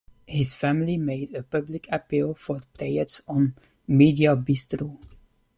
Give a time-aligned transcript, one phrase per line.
[0.25, 3.53] His family made a public appeal for prayers on
[3.87, 4.97] Mediabistro.